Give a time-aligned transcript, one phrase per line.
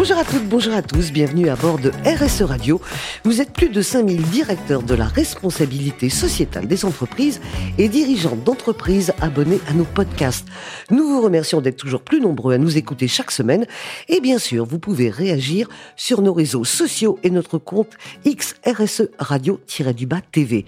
[0.00, 2.80] Bonjour à toutes, bonjour à tous, bienvenue à bord de RSE Radio.
[3.22, 7.38] Vous êtes plus de 5000 directeurs de la responsabilité sociétale des entreprises
[7.76, 10.48] et dirigeants d'entreprises abonnés à nos podcasts.
[10.90, 13.66] Nous vous remercions d'être toujours plus nombreux à nous écouter chaque semaine
[14.08, 17.92] et bien sûr, vous pouvez réagir sur nos réseaux sociaux et notre compte
[18.26, 20.64] XRSE Radio-du-Bas TV.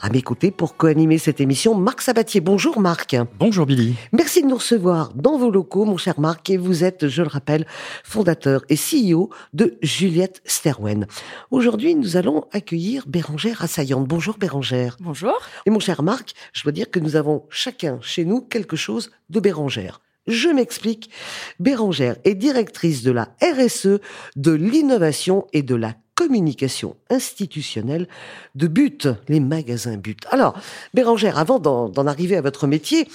[0.00, 2.40] À mes côtés pour co-animer cette émission, Marc Sabatier.
[2.40, 3.16] Bonjour Marc.
[3.40, 3.96] Bonjour Billy.
[4.12, 7.28] Merci de nous recevoir dans vos locaux, mon cher Marc, et vous êtes, je le
[7.28, 7.66] rappelle,
[8.04, 11.06] fondateur et CEO de Juliette Sterwen.
[11.50, 14.06] Aujourd'hui, nous allons accueillir Bérangère Assaillante.
[14.06, 14.96] Bonjour Bérangère.
[15.00, 15.38] Bonjour.
[15.66, 19.10] Et mon cher Marc, je dois dire que nous avons chacun chez nous quelque chose
[19.30, 20.00] de Bérangère.
[20.26, 21.10] Je m'explique.
[21.60, 24.00] Bérangère est directrice de la RSE,
[24.34, 28.08] de l'innovation et de la communication institutionnelle
[28.54, 30.26] de But, les magasins But.
[30.30, 30.58] Alors,
[30.94, 33.06] Bérangère, avant d'en arriver à votre métier,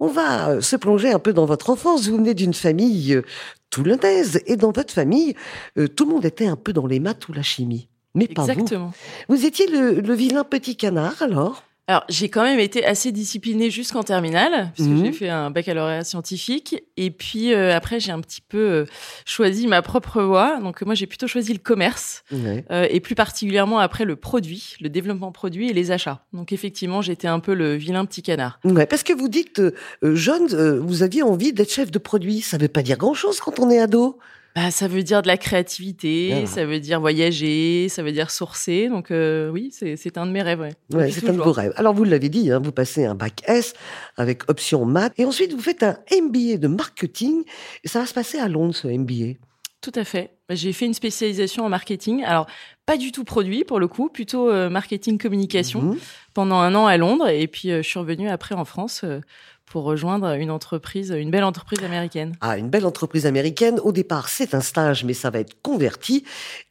[0.00, 2.08] on va euh, se plonger un peu dans votre enfance.
[2.08, 3.22] Vous venez d'une famille euh,
[3.70, 5.34] toulonnaise et dans votre famille,
[5.78, 7.88] euh, tout le monde était un peu dans les maths ou la chimie.
[8.14, 8.92] Mais pas Exactement.
[9.28, 9.36] vous.
[9.36, 11.64] Vous étiez le, le vilain petit canard alors?
[11.90, 15.04] Alors, j'ai quand même été assez disciplinée jusqu'en terminale, puisque Mhm.
[15.06, 16.84] j'ai fait un baccalauréat scientifique.
[16.98, 18.84] Et puis, euh, après, j'ai un petit peu euh,
[19.24, 20.60] choisi ma propre voie.
[20.60, 24.90] Donc, moi, j'ai plutôt choisi le commerce, euh, et plus particulièrement après le produit, le
[24.90, 26.20] développement produit et les achats.
[26.34, 28.60] Donc, effectivement, j'étais un peu le vilain petit canard.
[28.64, 31.98] Ouais, parce que vous dites, euh, euh, jeune, euh, vous aviez envie d'être chef de
[31.98, 32.42] produit.
[32.42, 34.18] Ça veut pas dire grand-chose quand on est ado.
[34.60, 36.46] Bah, ça veut dire de la créativité, Ah.
[36.46, 38.88] ça veut dire voyager, ça veut dire sourcer.
[38.88, 40.74] Donc, euh, oui, c'est un de mes rêves.
[40.92, 41.10] Ouais.
[41.12, 41.72] C'est un de vos rêves.
[41.76, 43.74] Alors, vous l'avez dit, hein, vous passez un bac S
[44.16, 45.12] avec option maths.
[45.16, 47.44] Et ensuite, vous faites un MBA de marketing.
[47.84, 49.34] Et ça va se passer à Londres, ce MBA.
[49.80, 50.32] Tout à fait.
[50.50, 52.24] J'ai fait une spécialisation en marketing.
[52.24, 52.46] Alors,
[52.84, 55.98] pas du tout produit pour le coup, plutôt euh, marketing communication Mhm.
[56.34, 57.28] pendant un an à Londres.
[57.28, 59.04] Et puis, euh, je suis revenue après en France
[59.70, 62.34] pour rejoindre une entreprise, une belle entreprise américaine.
[62.40, 63.78] Ah, une belle entreprise américaine.
[63.82, 66.24] Au départ, c'est un stage, mais ça va être converti.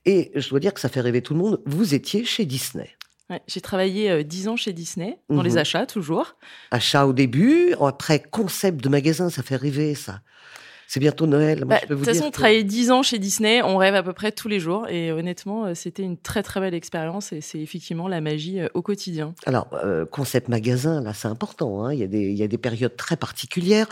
[0.06, 1.62] Et je dois dire que ça fait rêver tout le monde.
[1.66, 2.90] Vous étiez chez Disney.
[3.30, 5.44] Ouais, J'ai travaillé euh, dix ans chez Disney, dans Mhm.
[5.44, 6.36] les achats toujours.
[6.72, 10.22] Achat au début, après concept de magasin, ça fait rêver, ça.
[10.90, 11.60] C'est bientôt Noël.
[11.66, 13.62] Moi, Bah, je peux De vous toute dire façon, que- travailler dix ans chez Disney,
[13.62, 14.88] on rêve à peu près tous les jours.
[14.88, 17.34] Et honnêtement, euh, c'était une très très belle expérience.
[17.34, 19.36] Et c'est effectivement la magie euh, au quotidien.
[19.46, 21.84] Alors, euh, concept magasin, là, c'est important.
[21.84, 21.94] Hein.
[21.94, 23.88] Il, y a des, il y a des périodes très particulières.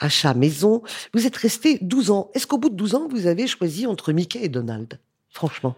[0.00, 0.82] Achat maison.
[1.14, 2.30] Vous êtes resté 12 ans.
[2.34, 4.98] Est-ce qu'au bout de 12 ans, vous avez choisi entre Mickey et Donald?
[5.30, 5.76] Franchement.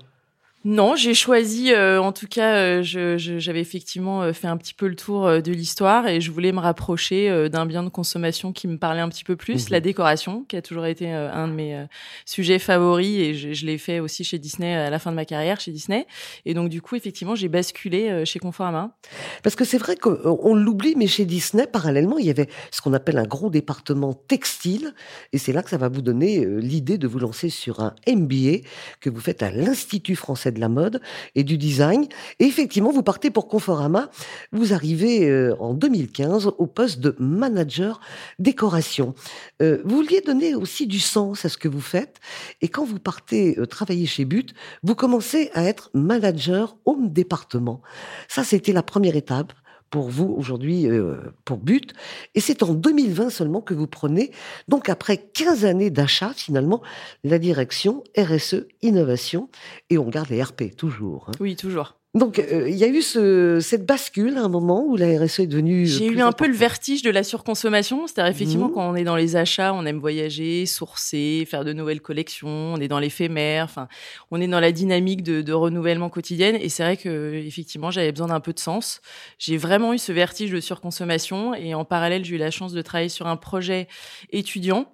[0.67, 4.57] Non, j'ai choisi, euh, en tout cas, euh, je- je- j'avais effectivement euh, fait un
[4.57, 7.91] petit peu le tour euh, de l'histoire et je voulais me rapprocher d'un bien de
[7.91, 9.73] consommation qui me parlait un petit peu plus, Mhm.
[9.73, 11.85] la décoration, qui a toujours été un de mes
[12.25, 15.27] sujets favoris et je, je l'ai fait aussi chez Disney à la fin de ma
[15.27, 16.07] carrière chez Disney.
[16.47, 18.97] Et donc, du coup, effectivement, j'ai basculé chez Conforama.
[19.43, 22.81] Parce que c'est vrai qu'on on l'oublie, mais chez Disney, parallèlement, il y avait ce
[22.81, 24.95] qu'on appelle un gros département textile.
[25.35, 28.61] Et c'est là que ça va vous donner l'idée de vous lancer sur un MBA
[29.01, 31.01] que vous faites à l'Institut français de la mode
[31.35, 32.07] et du design.
[32.39, 34.11] Et effectivement, vous partez pour Conforama.
[34.53, 38.01] Vous arrivez euh, en 2015 au poste de manager
[38.39, 39.15] décoration.
[39.63, 42.21] Euh, vous vouliez donner aussi du sens à ce que vous faites.
[42.63, 47.83] Et quand vous partez euh, travailler chez But, vous commencez à être manager home département.
[48.29, 49.53] Ça, c'était la première étape
[49.95, 51.93] pour vous aujourd'hui euh, pour But.
[52.35, 54.33] Et c'est en 2020 seulement que vous prenez,
[54.67, 56.83] donc après 15 années d'achat, finalement,
[57.23, 59.51] la direction RSE Innovation.
[59.91, 61.27] Et on garde les RP, toujours.
[61.29, 61.37] hein.
[61.39, 61.95] Oui, toujours.
[62.15, 65.41] Donc, euh, il y a eu ce, cette bascule à un moment où la RSE
[65.41, 65.83] est devenue...
[65.83, 68.07] euh, J'ai eu un peu le vertige de la surconsommation.
[68.07, 68.73] C'est-à-dire, effectivement, Mhm.
[68.75, 72.49] quand on est dans les achats, on aime voyager, sourcer, faire de nouvelles collections.
[72.75, 73.65] On est dans l'éphémère.
[73.65, 73.89] Enfin,
[74.31, 76.57] on est dans la dynamique de, de renouvellement quotidienne.
[76.61, 79.01] Et c'est vrai que, effectivement, j'avais besoin d'un peu de sens.
[79.41, 81.53] J'ai vraiment eu ce vertige de surconsommation.
[81.55, 83.89] Et en parallèle, j'ai eu la chance de travailler sur un projet
[84.31, 84.87] étudiant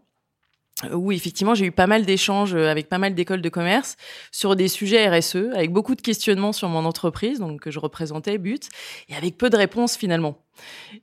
[0.92, 3.96] où effectivement j'ai eu pas mal d'échanges avec pas mal d'écoles de commerce
[4.32, 8.38] sur des sujets RSE, avec beaucoup de questionnements sur mon entreprise, donc que je représentais,
[8.38, 8.68] But,
[9.08, 10.38] et avec peu de réponses finalement.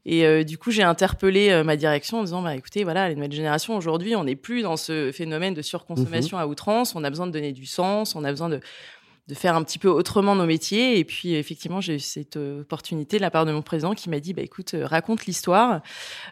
[0.06, 3.16] Et euh, du coup, j'ai interpellé euh, ma direction en disant, bah, écoutez, voilà, les
[3.16, 7.10] nouvelles générations aujourd'hui, on n'est plus dans ce phénomène de surconsommation à outrance, on a
[7.10, 8.60] besoin de donner du sens, on a besoin de
[9.28, 11.00] de faire un petit peu autrement nos métiers.
[11.00, 14.20] Et puis, effectivement, j'ai eu cette opportunité de la part de mon président qui m'a
[14.20, 15.82] dit, bah, écoute, euh, raconte l'histoire,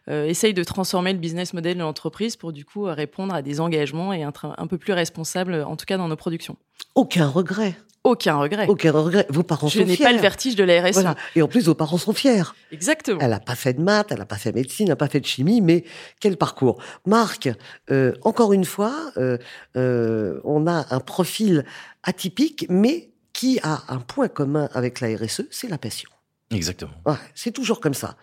[0.09, 3.59] euh, essaye de transformer le business model de l'entreprise pour, du coup, répondre à des
[3.59, 6.56] engagements et un, un peu plus responsable, en tout cas dans nos productions.
[6.95, 7.75] Aucun regret.
[8.06, 8.68] Aucun regret.
[8.68, 9.25] Aucun regret.
[9.30, 10.06] Vos parents Je sont n'ai fiers.
[10.06, 10.94] pas le vertige de la RSE.
[10.94, 11.16] Voilà.
[11.36, 12.44] Et en plus, vos parents sont fiers.
[12.72, 13.19] Exactement.
[13.19, 15.19] Elle n'a pas fait de maths, elle n'a pas fait médecine, elle n'a pas fait
[15.19, 15.84] de chimie, mais
[16.19, 16.80] quel parcours.
[17.07, 17.50] Marc,
[17.90, 19.40] euh, encore une fois, euh,
[19.75, 21.66] euh, on a un profil
[22.04, 26.10] atypique, mais qui a un point commun avec la RSE, c'est la passion.
[26.51, 26.92] Exactement.
[27.34, 28.18] c'est toujours comme ça.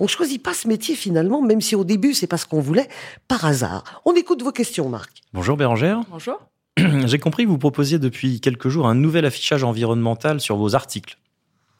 [0.00, 2.88] On choisit pas ce métier finalement, même si au début c'est parce qu'on voulait,
[3.26, 4.02] par hasard.
[4.04, 5.22] On écoute vos questions, Marc.
[5.32, 6.02] Bonjour Bérangère.
[6.10, 6.38] Bonjour.
[7.06, 11.18] J'ai compris que vous proposiez depuis quelques jours un nouvel affichage environnemental sur vos articles.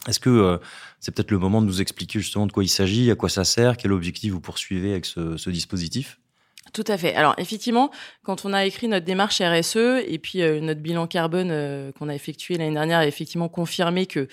[0.09, 0.59] Est-ce que euh,
[1.01, 3.45] c'est peut-être le moment de nous expliquer justement de quoi il s'agit, à quoi ça
[3.45, 6.19] sert, quel objectif vous poursuivez avec ce, dispositif?
[6.73, 7.15] Tout à fait.
[7.15, 7.91] Alors effectivement,
[8.23, 9.77] quand on a écrit notre démarche RSE
[10.07, 14.07] et puis euh, notre bilan carbone euh, qu'on a effectué l'année dernière a effectivement confirmé
[14.07, 14.29] que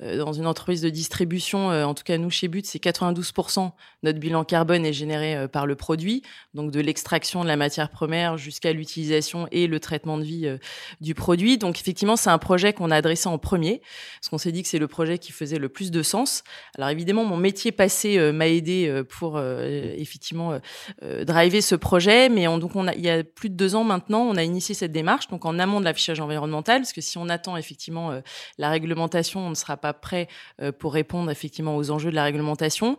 [0.00, 3.72] dans une entreprise de distribution, euh, en tout cas nous chez But, c'est 92%
[4.04, 6.22] notre bilan carbone est généré euh, par le produit,
[6.54, 10.58] donc de l'extraction de la matière première jusqu'à l'utilisation et le traitement de vie
[11.00, 11.58] du produit.
[11.58, 13.82] Donc effectivement, c'est un projet qu'on a adressé en premier,
[14.20, 16.44] parce qu'on s'est dit que c'est le projet qui faisait le plus de sens.
[16.76, 20.58] Alors évidemment, mon métier passé m'a aidé pour effectivement
[21.02, 24.22] driver ce projet, mais donc on a, il y a plus de deux ans maintenant,
[24.22, 27.28] on a initié cette démarche, donc en amont de l'affichage environnemental, parce que si on
[27.28, 28.20] attend effectivement
[28.58, 30.28] la réglementation, on ne sera pas prêt
[30.60, 32.96] euh, pour répondre effectivement aux enjeux de la réglementation.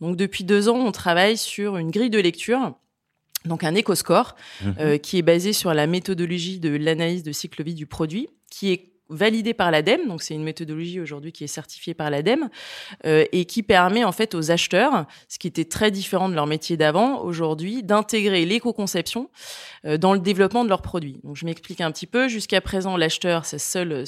[0.00, 2.74] Donc depuis deux ans, on travaille sur une grille de lecture
[3.44, 4.74] donc un éco-score mhm.
[4.78, 8.70] euh, qui est basé sur la méthodologie de l'analyse de cycle vie du produit, qui
[8.70, 12.48] est validé par l'ADEME, donc c'est une méthodologie aujourd'hui qui est certifiée par l'ADEME
[13.06, 16.46] euh, et qui permet en fait aux acheteurs, ce qui était très différent de leur
[16.46, 19.30] métier d'avant aujourd'hui, d'intégrer l'éco-conception
[19.84, 21.20] euh, dans le développement de leurs produits.
[21.24, 22.28] Donc je m'explique un petit peu.
[22.28, 24.04] Jusqu'à présent, l'acheteur, ses seuls,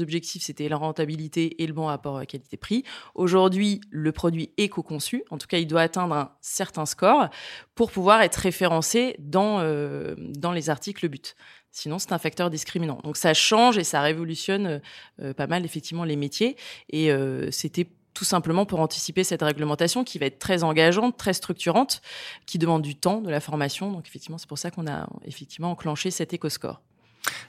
[0.00, 2.84] objectifs, c'était la rentabilité et le bon rapport qualité-prix.
[3.14, 7.28] Aujourd'hui, le produit éco-conçu, en tout cas, il doit atteindre un certain score
[7.74, 11.36] pour pouvoir être référencé dans euh, dans les articles but.
[11.70, 12.98] Sinon, c'est un facteur discriminant.
[13.04, 14.78] Donc, ça change et ça révolutionne euh,
[15.22, 16.56] euh, pas mal, effectivement, les métiers.
[16.90, 21.34] Et euh, c'était tout simplement pour anticiper cette réglementation qui va être très engageante, très
[21.34, 22.02] structurante,
[22.46, 23.92] qui demande du temps, de la formation.
[23.92, 26.80] Donc, effectivement, c'est pour ça qu'on a effectivement enclenché cet éco-score.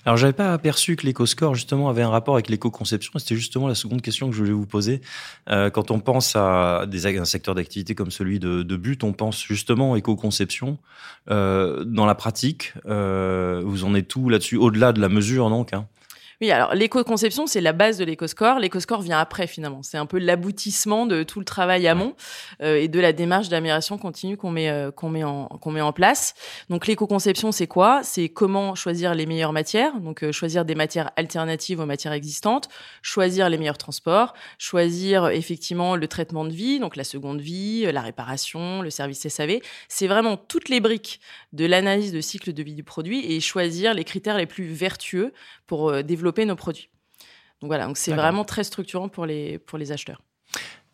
[0.06, 3.14] Alors, j'avais pas aperçu que l'éco-score, justement, avait un rapport avec l'éco-conception.
[3.18, 5.02] C'était justement la seconde question que je voulais vous poser.
[5.50, 9.14] Euh, quand on pense à des, un secteur d'activité comme celui de, de, but, on
[9.14, 10.78] pense justement éco-conception.
[11.30, 15.74] Euh, dans la pratique, euh, vous en êtes tout là-dessus, au-delà de la mesure, donc
[15.74, 15.86] hein?
[16.42, 18.60] Oui, alors l'éco-conception, c'est la base de l'éco-score.
[18.60, 19.84] L'éco-score vient après, finalement.
[19.84, 22.16] C'est un peu l'aboutissement de tout le travail amont
[22.62, 25.82] euh, et de la démarche d'amélioration continue qu'on met, euh, qu'on met, en, qu'on met
[25.82, 26.36] en place.
[26.70, 28.04] Donc l'éco-conception, c'est quoi?
[28.04, 32.70] C'est comment choisir les meilleures matières, donc euh, choisir des matières alternatives aux matières existantes,
[33.02, 38.02] choisir les meilleurs transports, choisir effectivement le traitement de vie, donc la seconde vie, la
[38.02, 39.60] réparation, le service SAV.
[39.90, 41.20] C'est vraiment toutes les briques
[41.52, 45.34] de l'analyse de cycle de vie du produit et choisir les critères les plus vertueux
[45.68, 46.90] pour développer nos produits.
[47.62, 50.22] Donc voilà, donc c'est vraiment très structurant pour les, pour les acheteurs.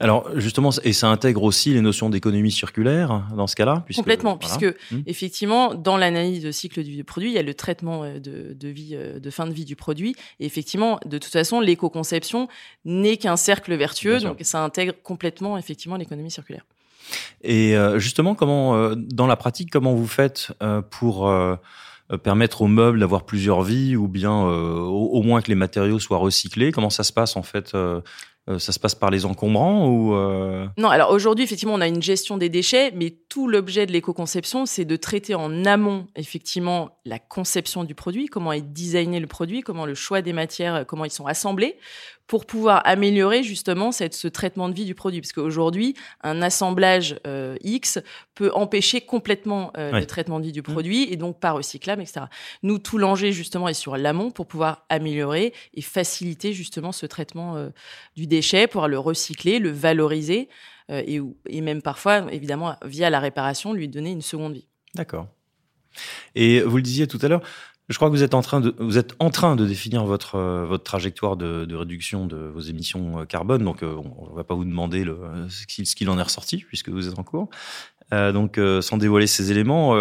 [0.01, 4.65] Alors justement, et ça intègre aussi les notions d'économie circulaire dans ce cas-là Complètement, puisque
[4.91, 5.03] hmm.
[5.05, 8.67] effectivement, dans l'analyse de cycle du produit, il y a le traitement euh, de, de,
[8.67, 10.13] vie, euh, de fin de vie du produit.
[10.41, 12.49] Et effectivement, de toute façon, l'éco-conception
[12.83, 16.65] n'est qu'un cercle vertueux, donc ça intègre complètement effectivement l'économie circulaire.
[17.41, 20.51] Et euh, justement, comment, dans la pratique, comment vous faites
[20.89, 21.31] pour
[22.23, 26.17] permettre aux meubles d'avoir plusieurs vies ou bien euh, au, moins que les matériaux soient
[26.17, 26.71] recyclés.
[26.71, 28.01] Comment ça se passe en fait euh,
[28.59, 30.13] ça se passe par les encombrants ou
[30.77, 34.67] Non, alors aujourd'hui, effectivement, on a une gestion des déchets, mais tout l'objet de l'éco-conception,
[34.67, 39.61] c'est de traiter en amont, effectivement, la conception du produit, comment est designé le produit,
[39.61, 41.75] comment le choix des matières, comment ils sont assemblés,
[42.27, 45.21] pour pouvoir améliorer justement cette, ce traitement de vie du produit.
[45.21, 47.99] Parce qu'aujourd'hui, un assemblage euh, X
[48.33, 50.63] peut empêcher complètement euh, le traitement de vie du mmh.
[50.63, 52.25] produit et donc pas recyclable, etc.
[52.63, 57.55] Nous, tout l'enjeu justement est sur l'amont pour pouvoir améliorer et faciliter justement ce traitement
[57.57, 57.69] euh,
[58.15, 60.49] du déchet, pour le recycler, le valoriser
[60.89, 64.67] et, et même parfois, évidemment, via la réparation, lui donner une seconde vie.
[64.93, 65.27] D'accord.
[66.35, 67.41] Et vous le disiez tout à l'heure,
[67.89, 70.35] je crois que vous êtes en train de, vous êtes en train de définir votre,
[70.35, 73.63] euh, votre trajectoire de, de, réduction de vos émissions euh, carbone.
[73.63, 75.17] Donc, euh, on ne va pas vous demander le,
[75.49, 77.49] ce qu'il en est ressorti puisque vous êtes en cours.
[78.13, 79.95] Euh, donc, sans dévoiler ces éléments,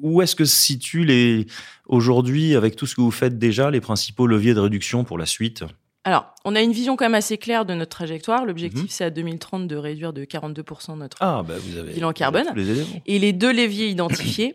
[0.00, 1.46] où est-ce que se situent les,
[1.86, 5.26] aujourd'hui, avec tout ce que vous faites déjà, les principaux leviers de réduction pour la
[5.26, 5.64] suite?
[6.04, 8.46] Alors, on a une vision quand même assez claire de notre trajectoire.
[8.46, 8.88] L'objectif, mhm.
[8.88, 12.46] c'est à 2030 de réduire de 42% notre ah, bah vous avez, bilan carbone.
[12.54, 14.54] les et les deux leviers identifiés,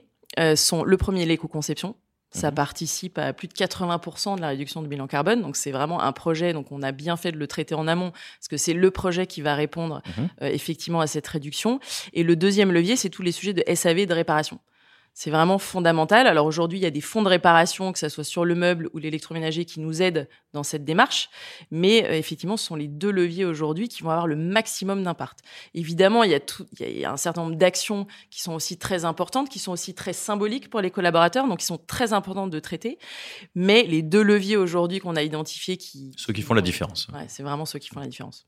[0.55, 1.95] sont le premier l'éco-conception.
[2.33, 2.55] Ça mhm.
[2.55, 5.41] participe à plus de 80% de la réduction de bilan carbone.
[5.41, 6.53] Donc c'est vraiment un projet.
[6.53, 9.27] Donc on a bien fait de le traiter en amont parce que c'est le projet
[9.27, 10.29] qui va répondre mhm.
[10.41, 11.79] euh, effectivement à cette réduction.
[12.13, 14.59] Et le deuxième levier, c'est tous les sujets de SAV de réparation.
[15.15, 16.25] C'est vraiment fondamental.
[16.25, 18.89] Alors aujourd'hui, il y a des fonds de réparation, que ce soit sur le meuble
[18.93, 21.29] ou l'électroménager, qui nous aident dans cette démarche.
[21.69, 25.39] Mais euh, effectivement, ce sont les deux leviers aujourd'hui qui vont avoir le maximum d'impact.
[25.75, 28.77] Évidemment, il y, a tout, il y a un certain nombre d'actions qui sont aussi
[28.77, 32.49] très importantes, qui sont aussi très symboliques pour les collaborateurs, donc qui sont très importantes
[32.49, 32.97] de traiter.
[33.53, 36.11] Mais les deux leviers aujourd'hui qu'on a identifiés qui...
[36.17, 37.07] Ceux qui font la différence.
[37.13, 38.47] Ouais, c'est vraiment ceux qui font la différence.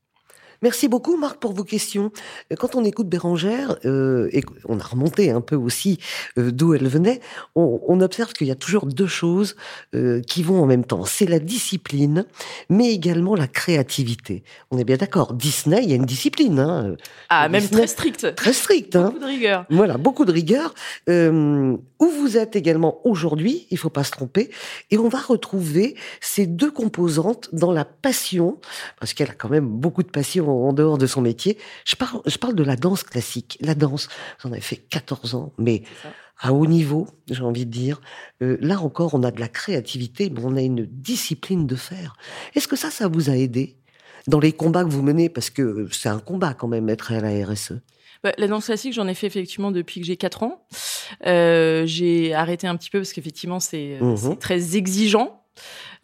[0.62, 2.10] Merci beaucoup, Marc, pour vos questions.
[2.58, 5.98] Quand on écoute Bérangère, euh, et on a remonté un peu aussi
[6.38, 7.20] euh, d'où elle venait,
[7.54, 9.56] on, on observe qu'il y a toujours deux choses
[9.94, 11.04] euh, qui vont en même temps.
[11.04, 12.26] C'est la discipline,
[12.68, 14.42] mais également la créativité.
[14.70, 15.34] On est bien d'accord.
[15.34, 16.58] Disney, il y a une discipline.
[16.58, 16.96] Hein.
[17.28, 18.34] Ah, même très stricte.
[18.34, 18.96] Très stricte.
[18.96, 19.06] Hein.
[19.06, 19.66] Beaucoup de rigueur.
[19.70, 20.74] Voilà, beaucoup de rigueur.
[21.08, 24.50] Euh, où vous êtes également aujourd'hui, il faut pas se tromper,
[24.90, 28.58] et on va retrouver ces deux composantes dans la passion,
[29.00, 31.58] parce qu'elle a quand même beaucoup de passion en dehors de son métier.
[31.84, 33.58] Je parle, je parle de la danse classique.
[33.60, 34.08] La danse,
[34.42, 35.82] j'en ai fait 14 ans, mais
[36.38, 38.00] à haut niveau, j'ai envie de dire.
[38.42, 42.16] Euh, là encore, on a de la créativité, mais on a une discipline de faire.
[42.54, 43.76] Est-ce que ça, ça vous a aidé
[44.26, 45.28] dans les combats que vous menez?
[45.28, 47.74] Parce que c'est un combat quand même, être à la RSE.
[48.22, 50.66] Bah, la danse classique, j'en ai fait effectivement depuis que j'ai 4 ans.
[51.26, 54.36] Euh, j'ai arrêté un petit peu parce qu'effectivement, c'est mmh.
[54.38, 55.42] très exigeant.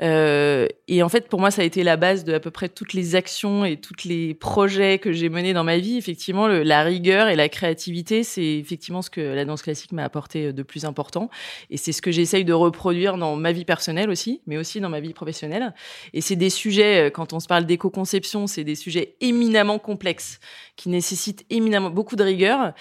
[0.00, 2.68] Euh, et en fait, pour moi, ça a été la base de à peu près
[2.68, 5.96] toutes les actions et tous les projets que j'ai menés dans ma vie.
[5.96, 10.52] Effectivement, la rigueur et la créativité, c'est effectivement ce que la danse classique m'a apporté
[10.52, 11.30] de plus important.
[11.70, 14.88] Et c'est ce que j'essaye de reproduire dans ma vie personnelle aussi, mais aussi dans
[14.88, 15.75] ma vie professionnelle.
[16.12, 20.40] Et c'est des sujets, euh, quand on se parle d'éco-conception, c'est des sujets éminemment complexes
[20.76, 22.72] qui nécessitent éminemment beaucoup de rigueur.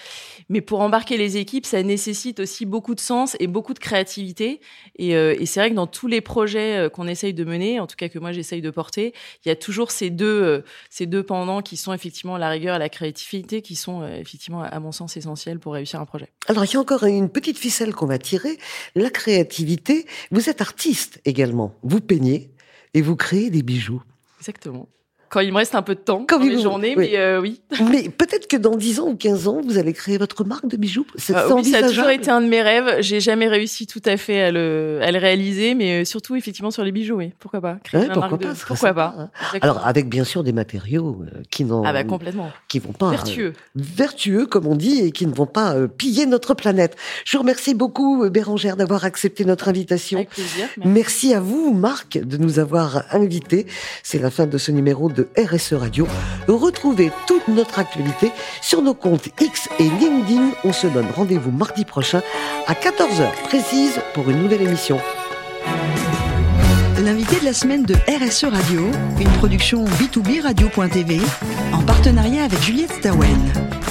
[0.48, 4.60] Mais pour embarquer les équipes, ça nécessite aussi beaucoup de sens et beaucoup de créativité.
[4.96, 7.86] Et, euh, c'est vrai que dans tous les projets euh, qu'on essaye de mener, en
[7.86, 9.12] tout cas que moi j'essaye de porter,
[9.44, 12.76] il y a toujours ces deux, euh, ces deux pendants qui sont effectivement la rigueur
[12.76, 16.28] et la créativité, qui sont euh, effectivement, à mon sens, essentiels pour réussir un projet.
[16.46, 18.58] Alors, il y a encore une petite ficelle qu'on va tirer.
[18.94, 21.74] La créativité, vous êtes artiste également.
[21.82, 22.50] Vous peignez
[22.94, 24.02] et vous créez des bijoux.
[24.40, 24.88] Exactement
[25.32, 27.62] quand il me reste un peu de temps quand dans les journées, mais euh, oui.
[27.90, 30.76] Mais peut-être que dans 10 ans ou 15 ans, vous allez créer votre marque de
[30.76, 31.06] bijoux.
[31.32, 32.96] Euh, oui, ça a toujours été un de mes rêves.
[33.00, 36.70] J'ai jamais réussi tout à fait à le, à le réaliser, mais euh, surtout effectivement
[36.70, 37.32] sur les bijoux, oui.
[37.38, 38.58] Pourquoi pas créer pourquoi marque pas, de...
[38.66, 39.30] Pourquoi pas hein.
[39.62, 43.54] Alors avec bien sûr des matériaux qui n'ont ah bah complètement qui vont pas vertueux
[43.76, 46.96] vertueux comme on dit et qui ne vont pas piller notre planète.
[47.24, 50.18] Je vous remercie beaucoup Bérangère d'avoir accepté notre invitation.
[50.18, 50.68] Avec plaisir.
[50.76, 50.92] Merci.
[50.92, 53.66] merci à vous Marc de nous avoir invités.
[54.02, 56.06] C'est la fin de ce numéro RSE Radio.
[56.48, 60.50] Retrouvez toute notre actualité sur nos comptes X et LinkedIn.
[60.64, 62.22] On se donne rendez-vous mardi prochain
[62.66, 64.98] à 14h précise pour une nouvelle émission.
[67.02, 68.88] L'invité de la semaine de RSE Radio,
[69.20, 71.20] une production B2B Radio.tv
[71.72, 73.81] en partenariat avec Juliette Stawen.